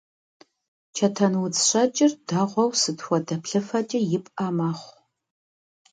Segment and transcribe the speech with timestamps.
[0.95, 4.95] Чэтэнудз щэкӀыр дэгъуэу сыт хуэдэ плъыфэкӀи ипӀэ мэхъу.